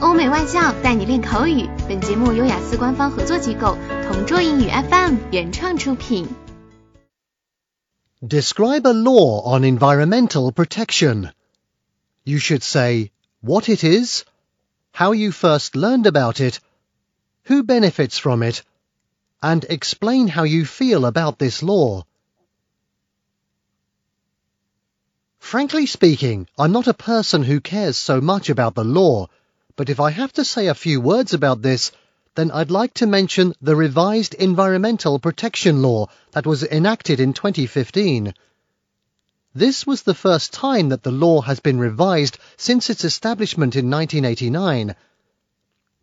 [0.00, 1.68] 欧美外教带你练口语。
[1.88, 6.28] 本节目由雅思官方合作机构同桌英语 FM 原创出品。
[8.20, 11.30] Describe a law on environmental protection.
[12.24, 13.10] You should say
[13.40, 14.24] what it is,
[14.92, 16.60] how you first learned about it,
[17.48, 18.62] who benefits from it,
[19.40, 22.04] and explain how you feel about this law.
[25.38, 29.28] Frankly speaking, I'm not a person who cares so much about the law,
[29.76, 31.92] but if I have to say a few words about this,
[32.34, 38.34] then I'd like to mention the revised Environmental Protection Law that was enacted in 2015.
[39.54, 43.90] This was the first time that the law has been revised since its establishment in
[43.90, 44.94] 1989.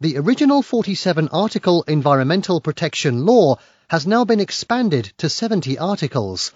[0.00, 3.56] The original 47 article Environmental Protection Law
[3.88, 6.52] has now been expanded to 70 articles.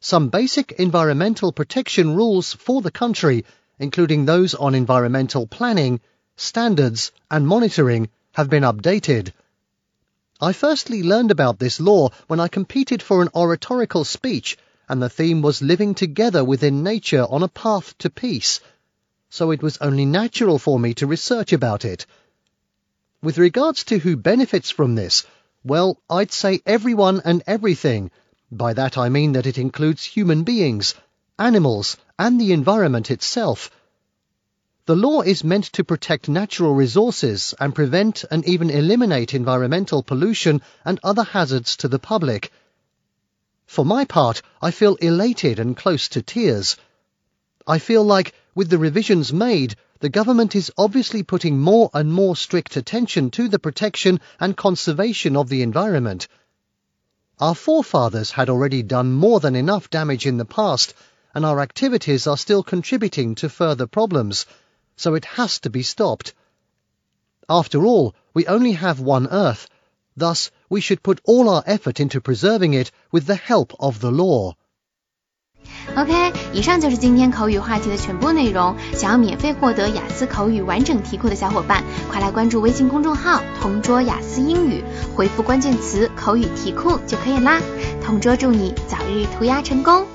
[0.00, 3.44] Some basic environmental protection rules for the country
[3.78, 6.00] including those on environmental planning,
[6.36, 9.32] standards and monitoring, have been updated.
[10.40, 15.08] I firstly learned about this law when I competed for an oratorical speech and the
[15.08, 18.60] theme was living together within nature on a path to peace,
[19.30, 22.06] so it was only natural for me to research about it.
[23.22, 25.24] With regards to who benefits from this,
[25.64, 28.10] well, I'd say everyone and everything.
[28.52, 30.94] By that I mean that it includes human beings,
[31.38, 33.70] animals, and the environment itself.
[34.86, 40.62] The law is meant to protect natural resources and prevent and even eliminate environmental pollution
[40.84, 42.52] and other hazards to the public.
[43.66, 46.76] For my part, I feel elated and close to tears.
[47.66, 52.36] I feel like, with the revisions made, the government is obviously putting more and more
[52.36, 56.28] strict attention to the protection and conservation of the environment.
[57.40, 60.94] Our forefathers had already done more than enough damage in the past,
[61.36, 64.46] and our activities are still contributing to further problems,
[64.96, 66.32] so it has to be stopped.
[67.46, 69.66] After all, we only have one Earth,
[70.16, 74.10] thus we should put all our effort into preserving it with the help of the
[74.10, 74.54] law.
[75.94, 78.74] OK，以上就是今天口语话题的全部内容。
[78.94, 84.82] 想要免费获得雅思口语完整题库的小伙伴，快来关注微信公众号“同桌雅思英语”，
[85.14, 87.60] 回复关键词“口语题库”就可以啦。
[88.02, 90.06] 同桌祝你早日屠鸭成功！